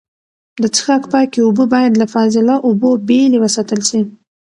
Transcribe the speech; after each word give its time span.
د 0.61 0.63
څښاک 0.75 1.03
پاکې 1.13 1.39
اوبه 1.43 1.65
باید 1.73 1.93
له 2.01 2.05
فاضله 2.13 2.55
اوبو 2.67 2.89
بېلې 3.07 3.37
وساتل 3.41 3.81
سي. 3.89 3.99